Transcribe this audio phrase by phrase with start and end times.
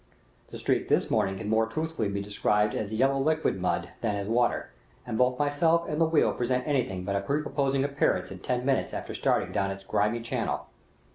[0.47, 4.27] The streak this morning can more truthfully be described as yellow liquid mud than as
[4.27, 4.71] water,
[5.05, 9.13] and both myself and wheel present anything but a prepossessing appearance in ten minutes after
[9.13, 10.65] starting down its grimy channel.